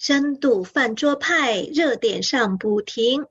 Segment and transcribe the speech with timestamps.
[0.00, 3.26] 深度饭桌派热点上不停，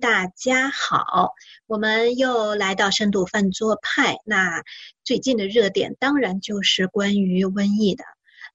[0.00, 1.34] 大家好，
[1.66, 4.16] 我们又来到深度饭桌派。
[4.24, 4.62] 那
[5.04, 8.04] 最近的热点当然就是关于瘟疫的。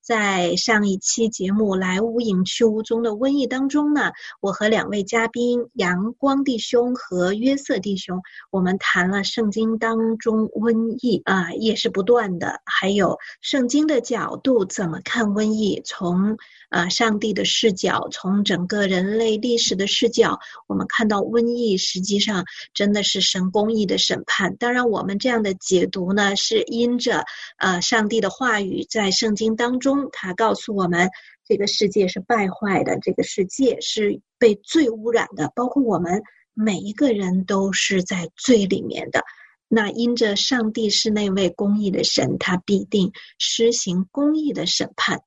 [0.01, 16.37] 在上一期节目《来无影去无踪的瘟疫》当中呢，我和两位嘉宾阳光弟兄和约瑟弟兄，我们谈了圣经当中瘟疫啊，也是不断的，还有圣经的角度怎么看瘟疫，从
[16.69, 24.55] 啊上帝的视角，从整个人类历史的视角，我们看到瘟疫实际上真的是神公义的审判。
[24.55, 27.25] 当然，我们这样的解读呢，是因着
[27.57, 30.09] 呃上帝的话语在圣经当中。
[30.11, 31.09] 他告诉我们，
[31.45, 39.23] 这个世界是败坏的，这个世界是被罪污染的，包括我们每一个人都是在罪里面的。
[39.67, 45.21] 那因着上帝是那位公义的神，他必定施行公义的审判。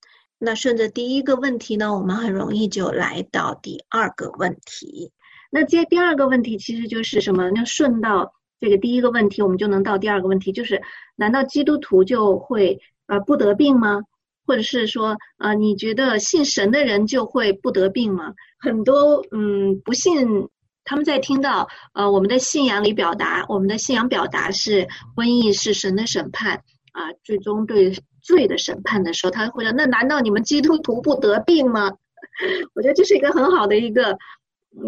[0.45, 5.13] 那顺着第一个问题呢，我们很容易就来到第二个问题。
[5.53, 7.49] 那接第二个问题其实就是什么？
[7.53, 10.83] 那顺到这个第一个问题，我们就能到第二个问题，就是
[11.15, 14.01] 难道基督徒就会呃不得病吗？
[14.45, 18.35] 或者是说，呃，你觉得信神的人就会不得病吗？
[18.59, 20.49] 很多，嗯，不信，
[20.83, 31.93] 他们在听到，呃，我们的信仰里表达，我们的信仰表达是瘟疫是神的审判，啊，最终对罪的审判的时候，他会说，那难道你们基督徒不得病吗？
[32.75, 34.17] 我觉得这是一个很好的一个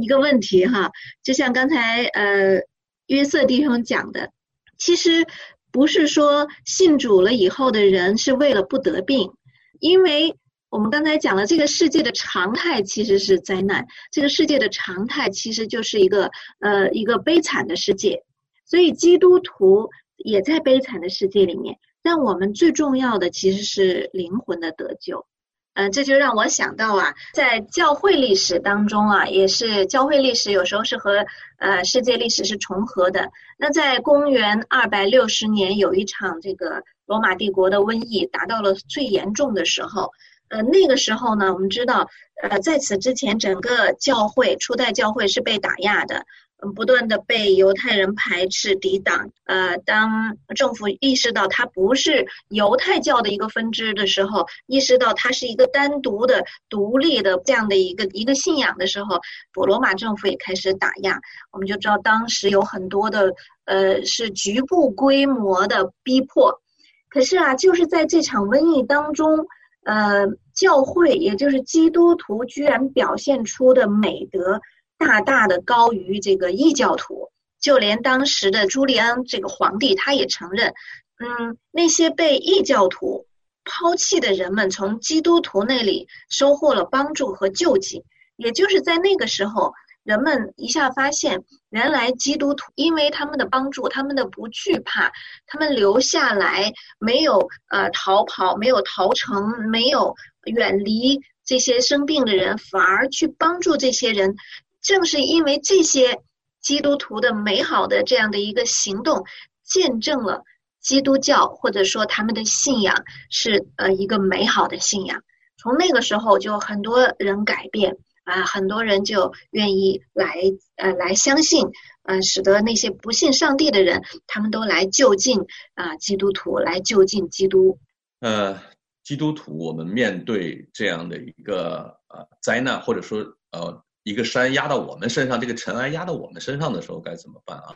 [0.00, 0.90] 一个问题哈。
[1.22, 2.62] 就像刚才呃
[3.08, 4.30] 约瑟弟兄讲的，
[4.78, 5.26] 其实
[5.72, 9.32] 不是说信主了以后的人是为了不得病。
[9.80, 10.36] 因为
[10.70, 18.22] 我们刚才讲了，这个世界的常态其实是灾难，这个世界的常态其实就是一个呃一个悲惨的世界，
[18.64, 21.76] 所以基督徒也在悲惨的世界里面。
[22.04, 25.26] 但我们最重要的其实是灵魂的得救，
[25.74, 31.26] 嗯，这就让我想到啊，在教会历史当中啊，也是教会历史有时候是和
[31.58, 33.32] 呃世界历史是重合的。
[33.58, 36.84] 那在公元二百六十年，有一场这个。
[37.06, 40.12] 罗马帝国的瘟疫达到了最严重的时候，
[40.48, 42.08] 呃，那个时候呢，我们知道，
[42.42, 46.24] 呃，在此之前，整个教会初代教会是被打压的，
[46.62, 49.30] 嗯，不断的被犹太人排斥抵挡。
[49.44, 59.20] 呃，当政府意识到它不是犹太教的一个分支的时候，意识到它是一个单独的、独立的这样的一个一个信仰的时候，
[59.52, 61.20] 罗马政府也开始打压。
[61.50, 63.34] 我们就知道，当时有很多的，
[63.64, 66.60] 呃，是局部规模的逼迫。
[67.08, 69.46] 可是啊，就是在这场瘟疫当中，
[69.84, 74.60] 呃，教会也就是基督徒居然表现出的美德
[75.06, 80.72] 大大的高于这个异教徒，就连当时的朱利安这个皇帝他也承认，
[81.18, 83.26] 嗯，那些被异教徒
[83.64, 88.02] 抛弃的人们从基督徒那里收获了帮助和救济，
[88.36, 89.72] 也就是在那个时候。
[90.04, 95.10] 人们一下发现，原来基督徒因为他们的帮助，他们的不惧怕，
[95.46, 104.36] 他们留下来，没有呃逃跑，没有逃城，没有远离这些生病的人，反而去帮助这些人。
[104.84, 106.20] 正是因为这些
[106.60, 109.24] 基督徒的美好的这样的一个行动，
[109.64, 110.44] 见证了
[110.80, 115.22] 基督教或者说他们的信仰是呃一个美好的信仰。
[115.56, 117.96] 从那个时候，就很多人改变。
[118.24, 120.34] 啊，很多人就愿意来，
[120.76, 121.68] 呃，来相信，
[122.04, 125.40] 呃，使得那些不信上帝的人，他们都来就近
[125.74, 127.78] 啊，基督徒来就近基督。
[128.20, 128.58] 呃，
[129.02, 133.18] 基督徒，我们面对这样的一个呃灾难，或者说
[133.52, 137.74] 呃一个山压到我们身上，这个尘埃压到我们身上的时候，该怎么办啊？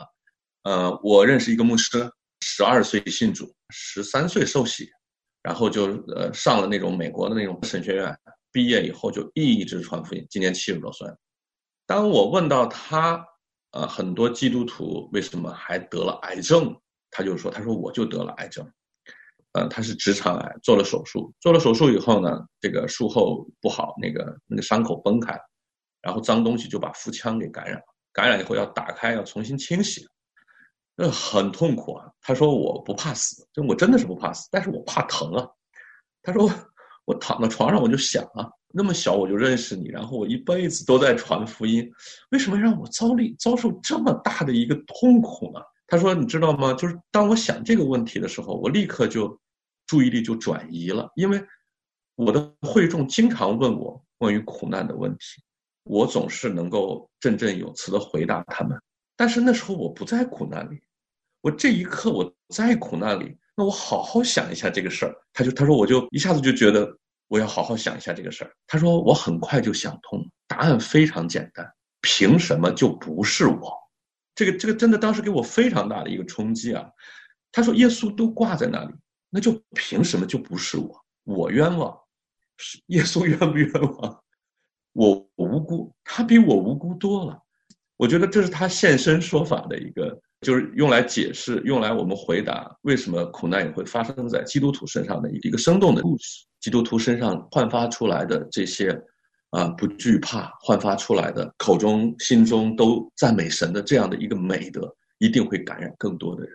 [0.62, 2.08] 呃，我认识一个牧师，
[2.40, 4.88] 十二岁信主，十三岁受洗，
[5.42, 8.16] 然后就呃上了那种美国的那种神学院。
[8.50, 11.06] 毕业以后就一直传福音，今年七十多岁。
[11.86, 13.22] 当我问到他，
[13.72, 16.74] 呃，很多基督徒为什么还得了癌症，
[17.10, 18.66] 他就说：“他说我就得了癌症，
[19.52, 25.40] 呃，他是直肠癌，做了手术，做了手术以后呢，这个术后不好，那个那个伤口崩开了，
[26.02, 30.06] 然后脏东西就把腹腔给感染了，感染以后要打开，要重新清洗，
[30.96, 32.10] 那，很痛苦啊。
[32.20, 35.46] 他说我不怕死，就我真的是不怕死，但是我怕疼啊。
[36.22, 36.50] 他说。
[37.08, 41.90] 我躺在床上，我就想啊，那么小我就认识你，然后我一辈子都在传福音，
[42.32, 45.60] 为什么让我遭历遭受这么大的一个痛苦呢？
[45.86, 46.74] 他说：“你知道吗？
[46.74, 49.40] 就是当我想这个问题的时候，我立刻就
[49.86, 51.42] 注意力就转移了，因为
[52.14, 55.42] 我的会众经常问我关于苦难的问题，
[55.88, 58.78] 我总是能够振振有词的回答他们。
[59.16, 60.80] 但是那时候我不在苦难里，
[61.40, 66.96] 我这一刻我在苦难里。”那我好好想一下这个事儿，他就他说我就一下子就觉得
[67.26, 68.52] 我要好好想一下这个事儿。
[68.68, 71.68] 他说我很快就想通，答案非常简单，
[72.00, 73.72] 凭什么就不是我？
[74.36, 76.88] 这个这个真的当时给我非常大的一个冲击啊！
[77.50, 78.94] 他说耶稣都挂在那里，
[79.28, 81.04] 那就凭什么就不是我？
[81.24, 81.98] 我冤枉，
[82.58, 84.22] 是耶稣冤不冤枉？
[84.98, 87.38] 我无辜，他比我无辜多了。
[87.96, 90.20] 我觉得这是他现身说法的一个。
[90.42, 96.46] 就是用来解释，用来我们回答为什么苦难也会发生在基督徒身上的一个生动的故事。
[96.60, 98.96] 基督徒身上焕发出来的这些，
[99.50, 106.52] 啊，不惧怕，焕发出来的口中心中都赞美神的这样的一个美德，一定会感染更多的人。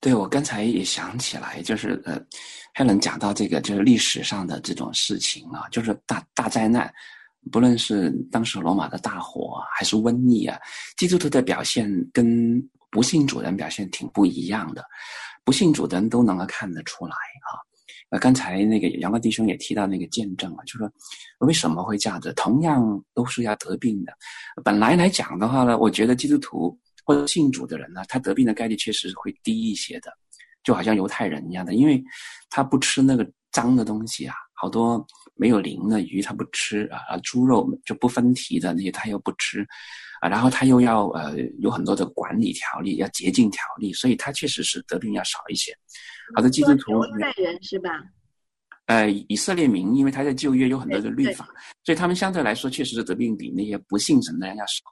[0.00, 2.16] 对我刚才也想起来，就是呃
[2.76, 6.88] ，Helen 讲到这个，就是历史上的这种事情啊，就是大大灾难，
[7.50, 10.58] 不论是当时罗马的大火还是瘟疫啊，
[10.96, 12.62] 基督徒的表现跟。
[12.94, 14.84] 不信主人表现挺不一样的，
[15.42, 17.58] 不信主的人都能够看得出来啊。
[18.10, 20.88] 呃，刚才那个阳光弟兄也提到那个见证啊，就说
[21.40, 22.32] 为什么会这样子？
[22.34, 24.16] 同样都是要得病的，
[24.62, 30.12] 本来来讲的话呢，我觉得基督徒或者信主的人呢，他得病的概率确实会低一些的，
[30.62, 32.00] 就好像犹太人一样的，因为
[32.48, 35.04] 他不吃那个脏的东西啊，好多
[35.34, 39.66] 没有鳞的鱼它不吃啊，猪肉就不分蹄的那些它又不吃。
[40.20, 45.76] 啊，然后它又要呃有很多的管理条例，要洁净条例，所以它确实是得病要少一些。
[46.34, 47.90] 好的，基督徒，犹太人是吧？
[48.86, 51.46] 呃，以色列民，因为他在旧约有很多的律法，
[51.84, 54.84] 所以他们相对来说确实是得病比那些不信神的人要少，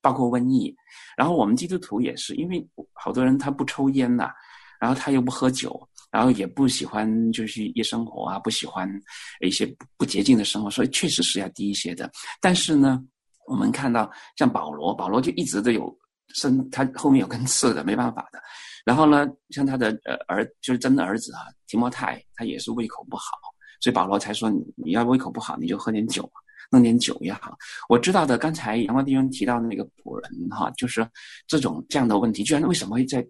[0.00, 0.74] 包括瘟疫。
[1.16, 4.30] 然后我们基督徒也是，因为好多人他不抽烟呐，
[4.78, 8.88] 然后他又不喝酒，然后也不喜欢就是夜生活啊，不喜欢
[9.40, 9.66] 一些
[9.96, 12.10] 不洁净的生活，所以确实是要低一些的。
[12.40, 13.02] 但是呢。
[13.46, 15.92] 我们看到像保罗，保罗就一直都有
[16.28, 18.40] 生，他后面有根刺的，没办法的。
[18.84, 23.24] 然后呢，像他的呃儿，就是真的儿子啊，提摩太，他也是胃口不好，
[23.80, 26.30] 所以保罗才说你你要胃口不好，你就喝点酒，
[26.70, 27.58] 弄点酒也好。
[27.88, 31.04] 我知道的，刚才阳光弟兄提到的那个仆人哈，就是
[31.48, 33.26] 这种这样的问题，居然为什么会在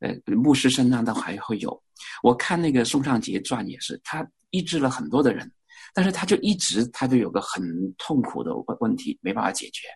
[0.00, 1.82] 呃牧师身上都还会有？
[2.22, 5.50] 我看那个宋尚杰传也是，他医治了很多的人。
[5.92, 7.60] 但是他就一直他就有个很
[7.98, 9.88] 痛苦的问问题没办法解决，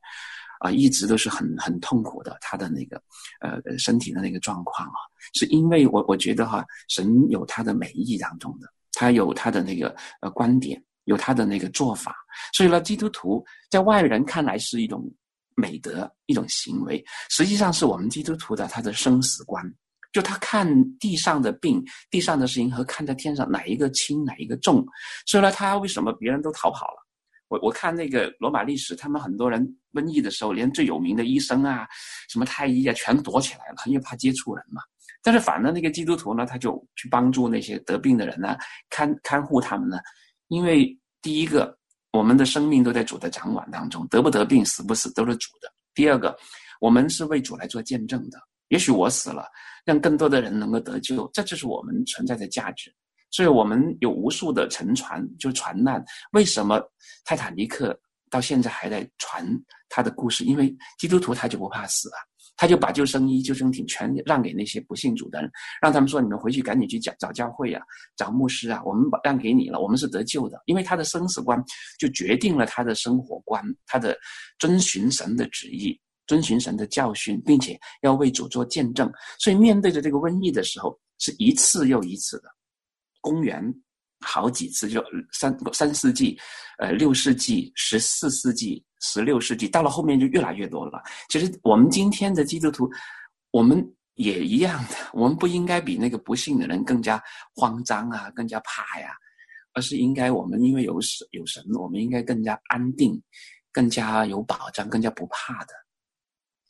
[0.59, 3.01] 啊，一直都是很很痛苦的他的那个
[3.41, 4.99] 呃身体的那个状况啊，
[5.35, 12.13] 是因为我我觉得哈，神有他的美意当中的，他有他的那个呃观点，有他的那个做法，
[12.55, 15.09] 所以呢，基督徒在外人看来是一种
[15.55, 19.63] 美德一种行为，实际上是我们基督徒的他的生死观。
[20.15, 20.67] 就他看
[20.99, 24.87] 地上的病、地上的事情和看在天上哪一个轻哪一个重，
[25.27, 27.05] 所以呢，他为什么别人都逃跑了？
[27.49, 29.61] 我我看那个罗马历史，他们很多人
[29.93, 31.87] 瘟疫的时候，连最有名的医生啊、
[32.31, 34.81] 什么太医啊，全躲起来了，因为怕接触人嘛。
[35.21, 38.57] 但是反正那个基督徒呢，他就去帮助那些得病的人呢，
[38.91, 39.99] 看看护他们呢。
[40.47, 41.77] 因为第一个，
[42.13, 45.73] 我们的生命都在主的掌管当中，得不得病、死不死都是主的。
[45.93, 46.37] 第二个，
[46.81, 48.39] 我们是为主来做见证的。
[48.69, 49.47] 也许我死了。
[49.85, 52.91] 让更多的人能够得救，这就是我们存在的价值。
[53.31, 56.03] 所以，我们有无数的沉船，就船难。
[56.33, 56.81] 为什么
[57.23, 57.95] 泰坦尼克
[58.31, 59.47] 到现在还在传
[59.91, 60.43] 他的故事？
[60.43, 62.19] 因为基督徒他就不怕死啊，
[62.57, 65.51] 他就把救生衣、救生艇全让给那些不信主的人，
[65.83, 67.83] 让他们说：“你们回去赶紧去找找教会啊，
[68.17, 71.63] 找牧师啊，我们把让给你了，我们是得救的。”因为他的生死观
[71.99, 74.17] 就决定了他的生活观，他的
[74.59, 76.01] 遵循神的旨意。
[76.27, 82.49] 遵循神的教训，并且要为主做见证，所以面对着这个瘟疫的时候，是一次又一次的。
[83.21, 83.63] 公元
[84.21, 85.03] 好几次，就
[85.33, 86.39] 三三世纪、
[86.79, 91.03] 呃六世纪、十四世纪、十六世纪，到了后面就越来越多了。
[91.29, 92.91] 其实我们今天的基督徒，
[93.51, 97.23] 我们也一样的， 我们不应该比那个不幸的人更加
[97.55, 99.15] 慌张啊，更加怕呀，
[99.75, 103.21] 而是应该我们因为有神有神，我们应该更加安定，
[103.73, 105.75] 更加有保障，更加不怕的。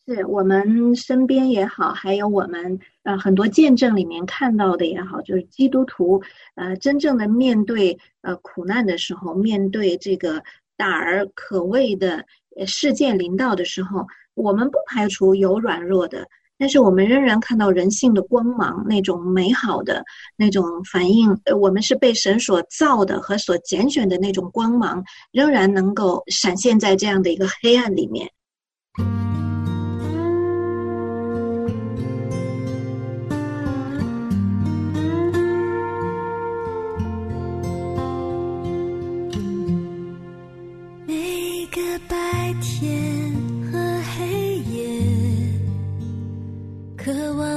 [0.07, 6.23] 是我们身边也好，还有我们呃很多见证里面看到的也好，就是基督徒
[6.57, 10.43] 呃真正的面对呃苦难的时候，面对这个
[10.77, 12.27] 大而可畏的
[12.67, 20.05] 事件临到的时候，我们不排除有软弱的，但是我们仍然看到人性的光芒，那种美好的
[20.37, 28.31] 那种反应，我们是被神所造的和所拣选的那种光芒，仍然能够闪现在这样的一个黑暗里面。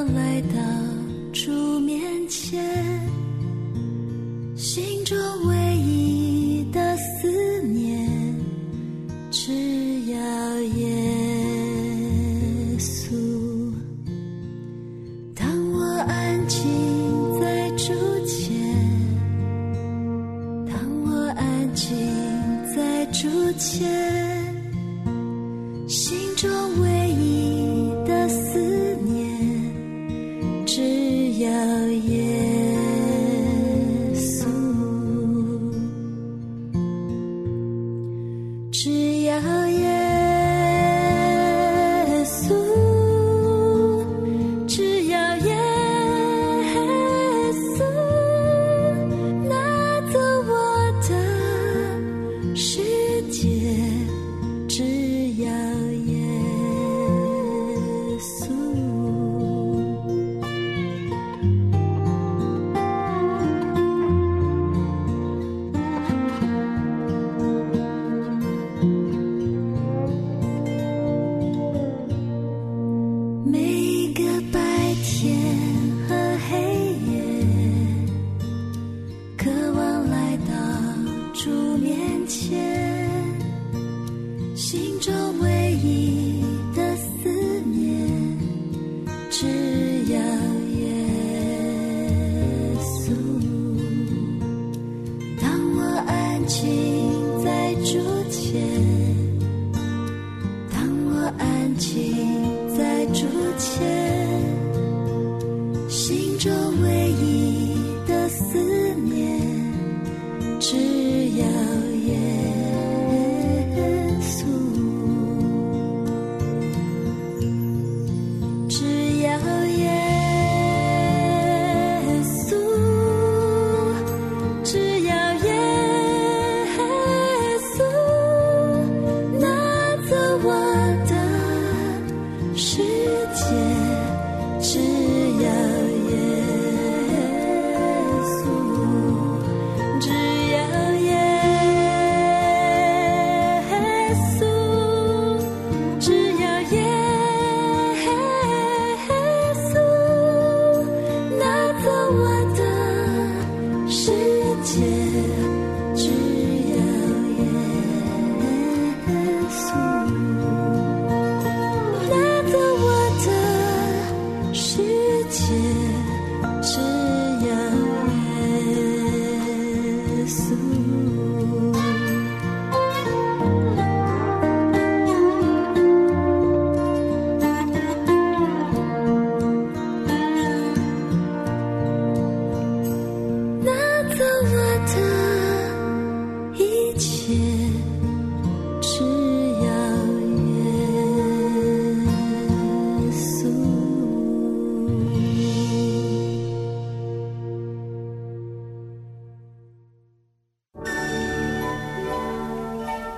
[0.03, 0.57] 来到
[1.33, 2.63] 主面前，
[4.55, 5.17] 心中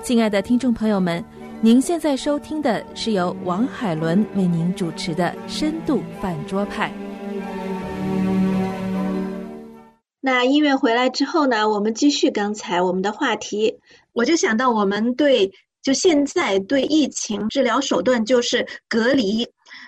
[0.10, 1.24] 亲爱的听众朋友们，
[1.62, 6.92] 您现在收听的是由王海伦为您主持的《深度饭桌派》。
[10.20, 13.78] 那音乐回来之后呢，我们继续刚才我们的话题。
[14.12, 15.52] 我就想到，我们对
[15.84, 19.48] 就现在对疫情治疗手段就是隔离。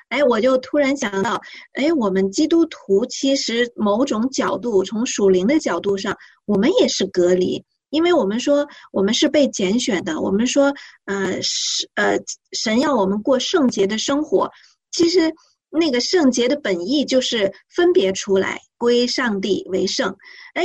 [0.09, 1.41] 哎，我就突然想到，
[1.73, 7.65] 哎，我们基督徒其实某种角度，从属灵的角度上，我们也是隔离。
[7.91, 10.73] 因为我们说我们是被拣选的，我们说，
[11.05, 12.17] 呃，是呃，
[12.53, 14.49] 神要我们过圣洁的生活。
[14.91, 15.31] 其实
[15.69, 20.15] 那个圣洁的本意就是分别出来，归上帝为圣。
[20.53, 20.63] 哎，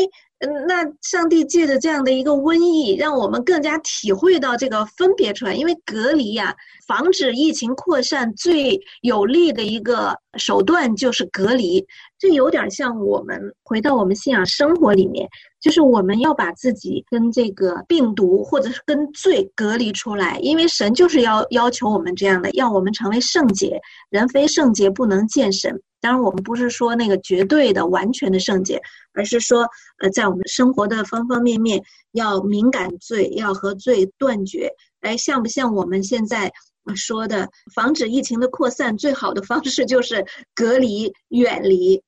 [0.67, 5.55] 那上帝借着这样的一个瘟疫，让我们更加体会到这个分别出来。
[5.55, 6.55] 因为隔离呀，
[6.87, 11.85] 防止疫情扩散最有力的一个手段就是隔离。
[12.19, 15.29] 这有点像我们回到我们信仰生活里面。
[15.67, 23.81] 就是我们要把自己跟这个病毒或者是跟罪隔离出来，因为神就是要要求我们这样的，要我们成为圣洁。
[24.09, 25.83] 人非圣洁不能见神。
[26.01, 28.81] 当然，我们不是说那个绝对的、完全的圣洁，
[29.13, 29.67] 而是说，
[29.99, 31.83] 呃，在我们生活的方方面面
[32.13, 34.71] 要敏感罪，要和罪断绝。
[35.01, 36.53] 哎，像不像我们现在
[36.95, 42.01] 说的，防止疫情的扩散，最好的方式就是隔离、远离。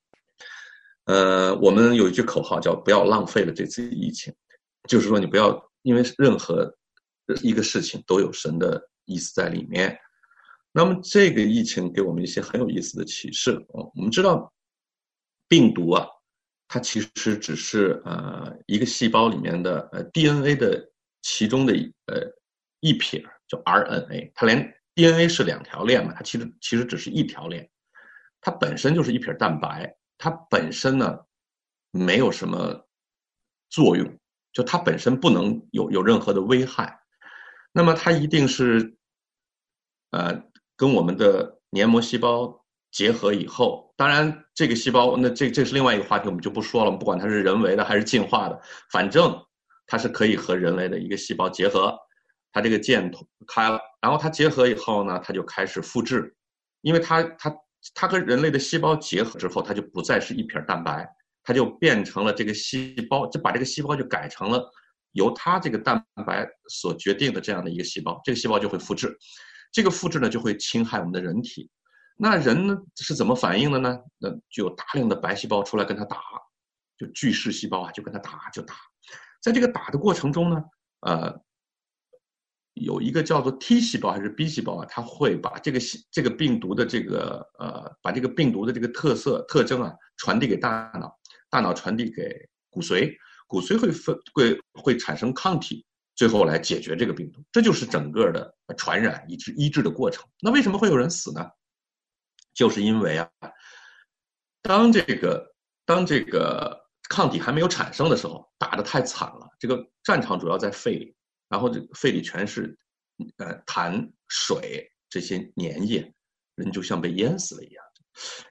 [1.08, 4.32] 呃，我们有一句口号叫“不要浪费了这次疫情”，
[4.86, 6.70] 就是说你不要因为任何
[7.42, 9.98] 一个事情都有神的意思在里面。
[10.70, 13.88] 那么这个疫情给我们一些很有意思的启示啊。
[13.94, 14.52] 我们知道
[15.48, 16.06] 病毒啊，
[16.68, 21.72] 它其实只是呃一个细胞里面的呃 DNA 的其中的
[22.04, 22.20] 呃
[22.80, 27.66] 一撇叫 RNA，它连 DNA 是两条链嘛，它其实其实只是一条链，
[28.42, 31.18] 它本身就是一撇蛋白，它本身呢
[31.90, 32.86] 没有什么
[33.70, 34.18] 作用，
[34.52, 37.00] 就它本身不能有有任何的危害，
[37.72, 38.96] 那么它一定是
[40.10, 40.42] 呃
[40.76, 48.60] 跟我们的黏膜细胞结合以后，当然这个细胞那这这是另外一个话题，我们就不说了，不管它是人为的还是进化的，
[48.90, 49.38] 反正
[49.86, 51.96] 它是可以和人类的一个细胞结合。
[52.50, 53.12] 它这个键
[53.46, 56.34] 开了，然后它结合以后呢，它就开始复制，
[56.80, 57.54] 因为它它
[57.94, 61.08] 它和人类的细胞结合之后，它就不再是一撇蛋白，
[61.42, 64.68] 它就变成了这个细胞，就把这个细胞就改成了
[65.12, 69.16] 由它这个蛋白所决定的这样的一个细胞，这个细胞就会复制，
[69.72, 71.70] 这个复制呢就会侵害我们的人体，
[72.16, 73.98] 那人呢是怎么反应的呢？
[74.18, 76.18] 那就有大量的白细胞出来跟它打，
[76.98, 78.74] 就巨噬细胞啊就跟它打就打，
[79.40, 80.62] 在这个打的过程中呢，
[81.00, 81.40] 呃。
[82.80, 84.86] 有一个叫做 T 细胞还是 B 细胞啊？
[84.88, 91.12] 它会把这个细这个病毒的这个呃，把这个病毒的这个特色特征啊传递给大脑，
[91.50, 92.34] 大脑传递给
[92.70, 93.14] 骨髓，
[93.46, 97.42] 骨髓会分会会产生抗体，最后来解决这个病毒。
[97.52, 100.24] 这就是整个的传染以及医治的过程。
[100.40, 101.46] 那为什么会有人死呢？
[102.54, 103.28] 就是因为啊，
[104.62, 105.54] 当这个
[105.84, 109.48] 当这个抗体还没有产生的时候，打得太惨了。
[109.58, 111.14] 这个战场主要在肺里。
[111.48, 112.76] 然后这个肺里全是，
[113.38, 116.12] 呃，痰水这些粘液，
[116.56, 117.84] 人就像被淹死了一样。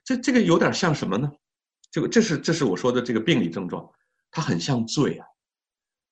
[0.04, 1.30] 这这个有点像什么呢？
[1.90, 3.88] 这个这是这是我说的这个病理症状，
[4.30, 5.26] 它很像罪啊。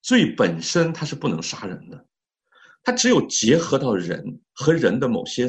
[0.02, 2.06] 罪本身它是不能杀人的，
[2.84, 5.48] 它只有结合到人和人的某些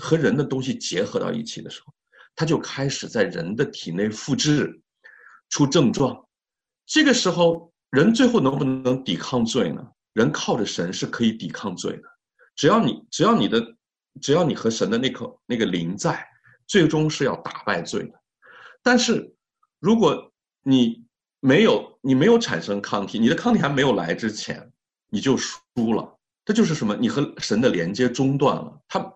[0.00, 1.92] 和人的东西结合到一起的时候，
[2.34, 4.80] 它就开始在人的体内复制
[5.50, 6.26] 出症状。
[6.86, 9.86] 这个时候，人最后能不能抵抗罪呢？
[10.12, 12.02] 人靠着神是可以抵抗罪的，
[12.56, 13.64] 只要你只要你的
[14.20, 16.26] 只要你和神的那颗那个灵在，
[16.66, 18.20] 最终是要打败罪的。
[18.82, 19.32] 但是，
[19.78, 20.32] 如果
[20.62, 21.04] 你
[21.38, 24.72] 没有你没有产生抗体，你的抗体还没有来之前，
[25.08, 25.58] 你就输
[25.94, 26.18] 了。
[26.44, 26.96] 这就是什么？
[26.96, 28.82] 你和神的连接中断了。
[28.88, 29.14] 他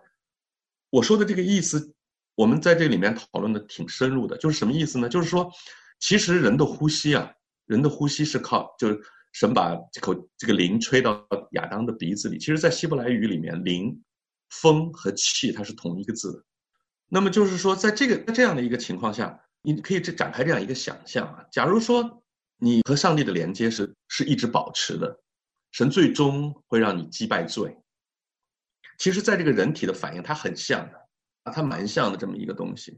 [0.89, 1.93] 我说的这个意思，
[2.35, 4.37] 我们在这里面讨论的挺深入的。
[4.37, 5.09] 就是什么意思呢？
[5.09, 5.51] 就是说，
[5.99, 7.29] 其实人的呼吸啊，
[7.65, 9.01] 人的呼吸是靠就是。
[9.35, 14.01] 神把这口这个灵吹到亚当的鼻子里，其实，在希伯来语里面，灵、
[14.49, 16.45] 风和气它是同一个字。
[17.09, 21.43] 那么就是说，在这个在这样的一个情况下，你可以这展开这样一个想象啊。
[21.51, 22.23] 假如说
[22.55, 25.19] 你和上帝的连接是是一直保持的，
[25.73, 27.75] 神最终会让你击败罪。
[28.97, 31.04] 其实，在这个人体的反应，它很像的。
[31.51, 32.97] 它蛮像的这么一个东西，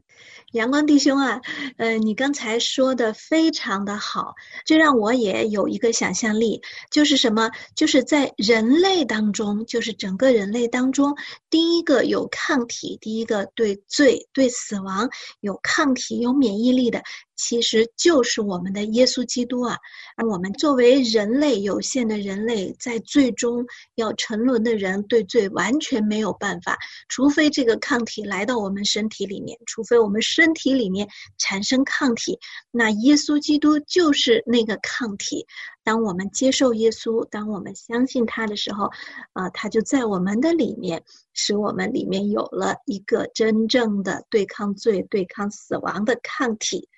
[0.52, 1.40] 阳光弟兄啊，
[1.76, 4.34] 呃，你刚才说的非常的好，
[4.64, 7.50] 这让我也有一个想象力，就是什么？
[7.76, 11.14] 就是在人类当中，就是整个人类当中，
[11.50, 17.02] 第一个有抗体，第一个对罪、对死亡有抗体、有免疫力的。
[17.38, 19.78] 其实就是我们的耶稣基督啊，
[20.16, 26.76] 而我们作为人类有限的人类，在最终要沉沦的人，对罪完全没有办法，
[27.08, 32.38] 除非这个抗体来到我们身体里面，除非我们身体里面产生抗体，
[32.72, 35.46] 那耶稣基督就是那个抗体。
[35.84, 38.90] 当我们接受耶稣，当我们相信他的时候，
[39.32, 46.88] 啊，他就在我们的里面，使我们里面有了一个真正的对抗罪、对抗死亡的抗体。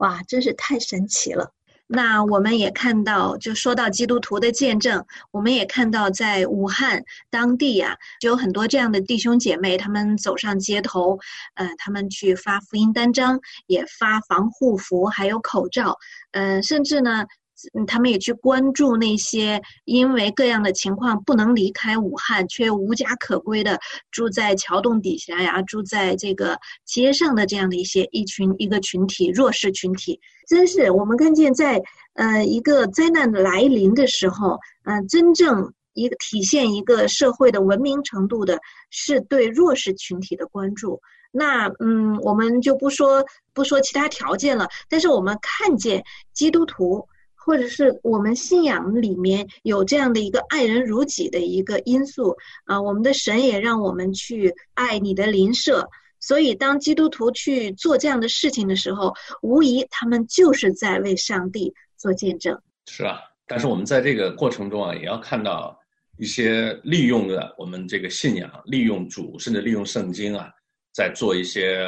[0.00, 1.52] 哇，真是太神奇了！
[1.86, 11.18] 那我们也看到，就说到基督徒的见证，我们也看到在武汉当地呀，就有很多这样的弟兄姐妹，他们走上街头，
[11.54, 15.98] 呃，他们去发福音单张，也发防护服，还有口罩，
[16.32, 17.26] 呃，甚至呢。
[17.74, 23.78] 嗯，他们也去关注那些因为各样的情况不能离开武汉却无家可归的
[24.10, 30.20] 住在桥洞底下呀，住在这个街上的这样的一些一群一个群体弱势群体。
[30.48, 31.80] 真是我们看见在
[32.14, 38.58] 呃一个灾难来临的时候，嗯，真正一个体现一个社会的文明程度的
[38.90, 41.00] 是对弱势群体的关注。
[41.30, 47.06] 那嗯，我们就不说不说其他条件了，但是我们看见基督徒。
[47.50, 55.88] 或者是我们信仰里面有这样的一个爱人如己的一个因素啊，我们的神也让我们去爱你的邻舍，
[56.20, 62.56] 所以当基督徒去做这样的事情的时候，无疑他们就是在为上帝做见证。
[62.86, 65.76] 是啊，但是我们在这个过程中啊，也要看到
[66.18, 70.48] 一些利用的我们这个信仰，利用主，甚至利用圣经啊，
[70.94, 71.80] 在做一些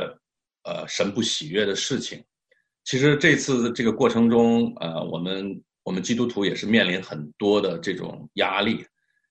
[0.65, 2.21] 呃神不喜悦的事情。
[2.85, 8.85] 其实这次这个过程中，呃，我们我们基督徒也是面临很多的这种压力，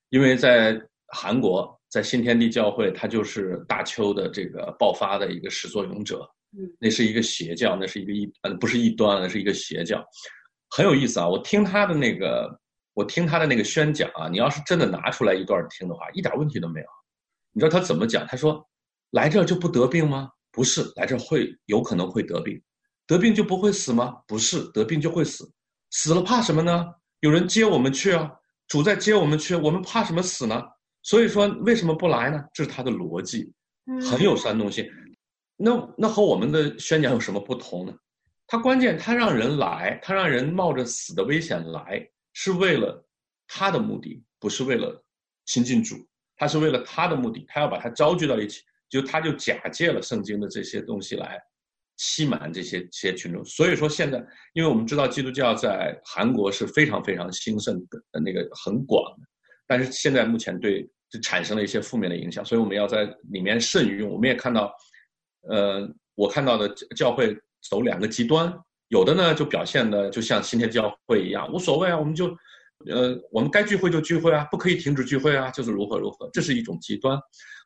[0.10, 6.28] 因为在韩国在新天地教会，他就是大邱的这个爆发的一个始作俑者。
[6.54, 10.06] 嗯，那是一个邪教，那是一个异，呃，不是异端，那是一个邪教，
[10.70, 11.26] 很有意思啊。
[11.26, 12.60] 我听他的那个，
[12.94, 16.88] 我听他的那个宣讲啊，你要是真的拿出来一段听的话，一点问题都没有。
[17.54, 18.28] 你知道他怎么讲？
[18.28, 18.66] 他说
[19.12, 20.30] ：“来这就不得病吗？
[20.52, 22.62] 不是，来这会有可能会得病，
[23.08, 24.22] 得病就不会死吗？
[24.28, 25.52] 不是，得病就会死，
[25.90, 26.86] 死了怕什么呢？
[27.20, 28.32] 有人接我们去啊，
[28.68, 30.64] 主在接我们去，我们怕什么死呢？
[31.04, 32.44] 所以说为什么不来呢？
[32.54, 33.52] 这是他的逻辑，
[34.10, 34.90] 很有煽动性。
[35.58, 37.94] 那那和我们的宣讲有什么不同呢？
[38.48, 43.06] 他关键他让人来，他让人冒着死的危险来，是为了
[43.48, 45.04] 他的目的，不是为了
[45.46, 45.96] 亲近主。
[46.38, 51.40] 他是为了他的目的，他要把他招聚到一起，就他就假借了圣经的这些东西来
[52.04, 53.46] 欺瞒这些这些群众。
[53.46, 54.18] 所以说现在，
[54.54, 59.28] 因为我们知道基督教在韩国是非常非常兴盛的，那个很广的，
[59.68, 64.10] 但是现在目前对就产生了一些负面的影响，所以我们要在里面慎用。
[64.10, 64.74] 我们也看到，
[65.48, 67.38] 呃，我看到的教会
[67.70, 68.52] 走两个极端，
[68.88, 72.36] 有的呢就表现的就像新天教会一样，无所谓啊，我们就。
[72.88, 77.16] 呃，我们该聚会就聚会啊，不可以停止聚会啊，就是如何如何，这是一种极端。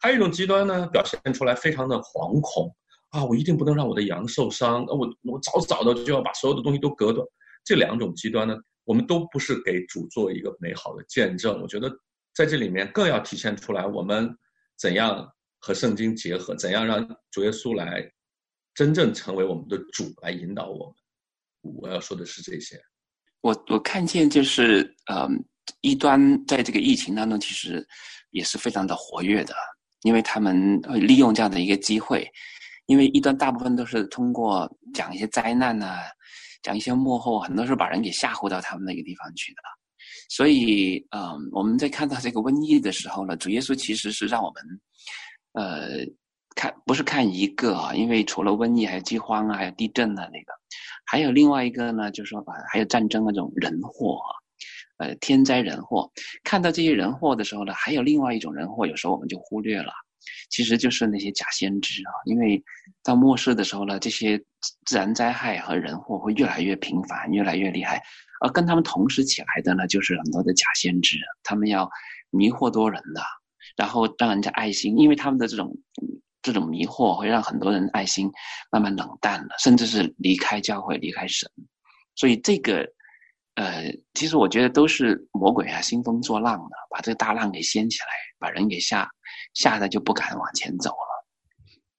[0.01, 2.69] 还有一种极端呢，表现出来非常的惶恐
[3.09, 7.25] 啊，我一定不能让我的羊受伤，那我我早早的就要把所有的东西都隔断。
[7.63, 11.61] 这两种极端呢，我们都不是给主做一个美好的见证。
[11.61, 11.89] 我觉得
[12.33, 14.29] 在这里面更要体现出来，我们
[14.77, 15.27] 怎样
[15.59, 18.03] 和圣经结合，怎样让主耶稣来
[18.73, 20.95] 真正成为我们的主，来引导我们。
[21.81, 22.79] 我要说的是这些。
[23.41, 25.43] 我我看见就是，嗯，
[25.81, 27.87] 一端在这个疫情当中其实
[28.31, 29.53] 也是非常的活跃的，
[30.01, 32.29] 因为他们利用这样的一个机会，
[32.87, 35.97] 因为异端大部分都是通过讲一些灾难呐，
[36.61, 39.61] 讲一些幕后，很多时候把人给吓唬到他们那个地方去的，
[40.29, 44.63] 所以，嗯，我们在看到这个瘟疫的时候呢，主耶稣其实是让我们，
[45.53, 46.05] 呃，
[46.55, 50.53] 看不是看一个啊，因为除了瘟疫，还有饥荒啊，还有地震啊那个。
[51.07, 56.09] 还有另外一个呢，就是说啊，还有战争那种人祸啊，呃，天灾人祸。
[56.43, 59.91] 看到这些人祸的时候呢，还有另外一种人祸，有时候我们就忽略了，
[60.49, 62.11] 其实就是那些假先知啊。
[62.25, 62.63] 因为
[63.03, 64.37] 到末世的时候呢，这些
[64.85, 68.01] 自然灾害和人祸会越来越频繁，越来越厉害。
[68.41, 71.89] 而跟他们同时起来的呢，就是很多的假先知，他们要
[72.29, 73.21] 迷惑多人的，
[73.75, 75.75] 然后让人家爱心，因为他们的这种。
[76.41, 78.31] 这种迷惑会让很多人爱心
[78.71, 81.49] 慢慢冷淡了，甚至是离开教会、离开神。
[82.13, 82.87] 所以这个，
[83.55, 88.05] 呃，其实我觉得都是魔鬼啊兴风作浪的，把这个大浪给掀起来，
[88.37, 89.09] 把人给吓
[89.55, 91.25] 吓得就不敢往前走了。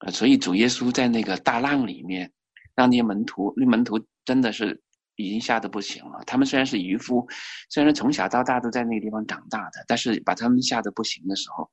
[0.05, 2.31] 呃，所以主耶稣在那个大浪里面，
[2.73, 4.81] 让那些门徒，那门徒真的是
[5.15, 6.23] 已经吓得不行了。
[6.25, 7.27] 他们虽然是渔夫，
[7.69, 11.69] 虽然从小到大都在那个地方长大的，但是把他们吓得不行的时候。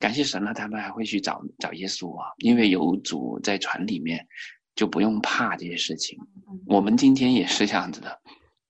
[0.00, 4.26] 感谢神了，他们还会去找找耶稣啊，因为有主在船里面，
[4.74, 6.18] 就不用怕这些事情。
[6.66, 8.20] 我们今天也是这样子的，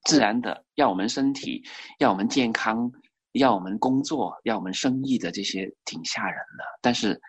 [0.03, 1.63] 自然的要我们身体，
[1.97, 2.91] 要我们健康，
[3.33, 6.63] 要我们工作，要我们生意的这些挺吓人的。
[6.81, 7.19] 但是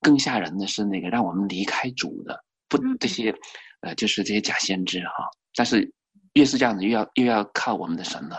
[0.00, 3.34] 更吓人的是那个让我们离开主的，不这些，
[3.80, 5.30] 呃，就是这些假先知哈。
[5.54, 5.90] 但是
[6.34, 8.36] 越是这样子，又要又要靠我们的神了，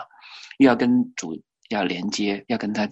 [0.58, 1.34] 又要跟主
[1.70, 2.88] 要连接，要跟他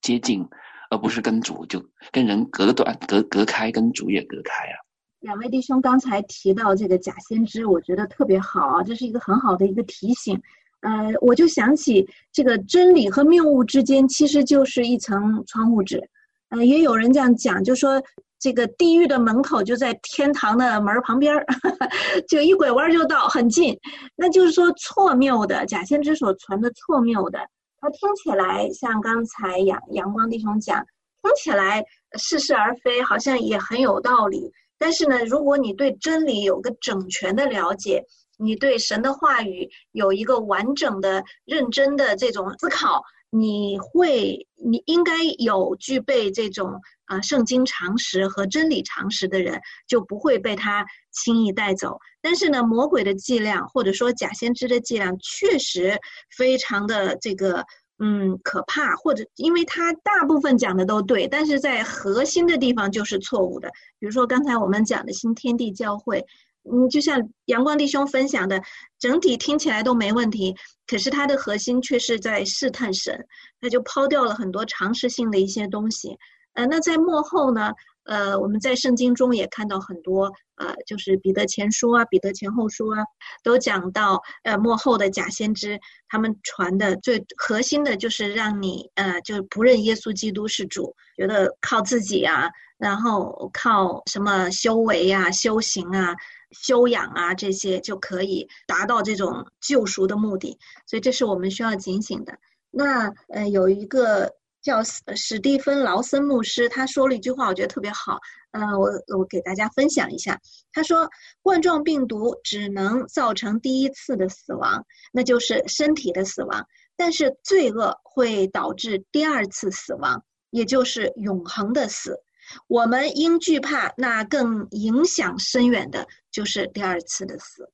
[0.00, 0.48] 接近。
[0.92, 4.74] 而不是跟主就跟人隔断、隔隔开，跟主也隔开啊。
[5.20, 10.34] 两位弟兄刚才提到这个假先知，我觉得特别好啊，这是一个很好的一个提醒。
[10.82, 16.02] 呃，我就想起这个真理和谬误之间其实就是一层窗户纸。
[16.50, 18.02] 呃，也有人这样讲，就说
[18.38, 21.44] 这个地狱的门口就在天堂的门旁边儿，
[22.28, 23.78] 就一拐弯就到，很近。
[24.16, 27.38] 那就是说错谬的假先知所传的错谬的。
[27.80, 30.84] 它听起来像刚才阳阳光弟兄讲，
[31.22, 31.84] 听起来
[32.18, 34.50] 似是而非，好像也很有道理。
[34.78, 38.02] 但是呢，如果你对真理有个整全的了解，
[38.40, 51.98] 你对神的话语有一个完整的、认真的这种思考，你会，你应该有具备这种啊圣经常识和真理常识的人，就不会被他轻易带走。
[52.20, 55.98] 但是呢，魔鬼的伎俩或者说假先知的伎俩，确实
[56.36, 57.64] 非常的这个
[57.98, 63.70] 嗯可怕，或者因为他大部分讲的都对，但是在核心的地方就是错误的。
[63.98, 66.24] 比如说刚才我们讲的新天地教会，
[66.64, 68.60] 嗯，就像阳光弟兄分享的，
[68.98, 70.54] 整体听起来都没问题，
[70.86, 73.26] 可是它的核心却是在试探神，
[73.60, 76.16] 他就抛掉了很多常识性的一些东西。
[76.54, 77.72] 呃，那在幕后呢？
[78.04, 83.04] 呃，我们在圣经中也看到很多，呃，就是彼得前书啊、彼得前后书啊，
[83.44, 96.16] 都讲到，呃，幕后的假先知，他们传的最核心的就是让你，呃，就不认耶稣基督是主，觉得靠自己啊，然后靠什么修为呀、修行啊、
[96.50, 102.38] 修养啊这些就可以达到这种救赎的目的，所以这是我们需要警醒的。
[102.70, 104.32] 那，呃，有一个。
[104.62, 108.18] 叫史蒂芬劳森牧师，他说了一句话，我觉得特别好。
[108.50, 110.38] 呃，我我给大家分享一下。
[110.70, 111.08] 他说，
[111.40, 122.20] 冠状病毒只能造成第一次的死亡，那就是身体的死亡，但是罪恶会导致第二次死亡，也就是永恒的死。
[122.66, 127.70] 我们应惧怕那更影响深远的，就是第二次的死。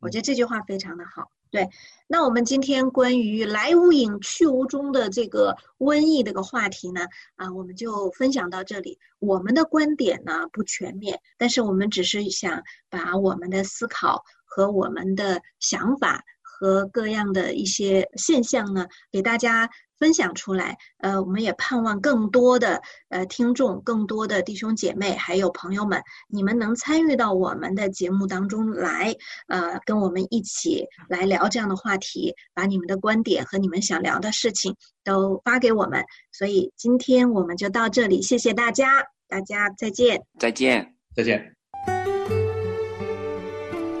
[0.00, 1.30] 我觉得这句话非常的好。
[1.50, 1.68] 对，
[2.06, 8.98] 那我们今天关于来无影去无踪的这个瘟疫这个话题呢，啊，我们就分享到这里。
[9.18, 19.70] 我们的观点呢不全面，但是我们只是想把我们的思考和我们的想法和各样的一些现象呢，给大家。
[20.02, 29.14] 分享出来，呃，我们也盼望更多的呃听众，更多的弟兄姐妹，还有朋友们，你们能参与到我们的节目当中来，
[29.46, 36.04] 呃，跟我们一起来聊这样的话题，把你们的观点和你们想聊的事情都发给我们。
[36.32, 41.54] 所以今天我们就到这里，谢谢大家，大家再见，再见，再见。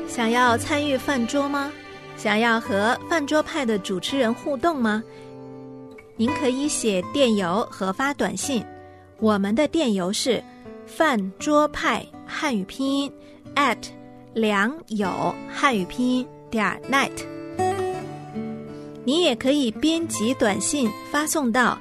[0.08, 1.70] 想要参与饭桌吗？
[2.16, 5.00] 想要和饭桌派的主持人互动吗？
[6.16, 8.64] 您可以写电邮和发短信，
[9.18, 10.42] 我们的电邮是
[10.86, 13.12] 饭桌派汉语拼音
[13.54, 13.78] at
[14.34, 17.10] 良友汉语拼音点 net。
[19.04, 21.76] 你也可以编辑短信发送到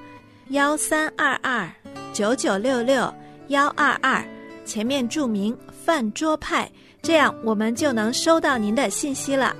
[0.49, 1.69] 幺三二二
[2.13, 3.13] 九九六六
[3.49, 4.25] 幺二二，
[4.65, 6.69] 前面注明饭桌派，
[7.01, 9.55] 这样我们就能收到您的信息了。